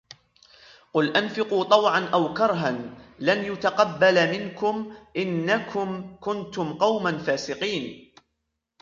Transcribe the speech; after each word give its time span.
قل 0.93 1.17
أنفقوا 1.17 1.63
طوعا 1.63 2.05
أو 2.13 2.33
كرها 2.33 2.95
لن 3.19 3.53
يتقبل 3.53 4.31
منكم 4.31 4.93
إنكم 5.17 6.17
كنتم 6.21 6.73
قوما 6.73 7.17
فاسقين 7.17 8.13